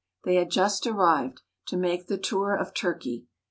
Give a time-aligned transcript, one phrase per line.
[0.23, 3.27] They had just arrived to make the tour of Turkey.